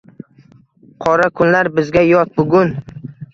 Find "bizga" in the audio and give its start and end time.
1.77-2.05